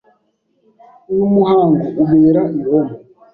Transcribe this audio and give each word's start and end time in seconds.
Uyu 1.11 1.25
muhango 1.35 1.83
ubera 2.03 2.41
i 2.59 2.61
Roma 2.65 2.93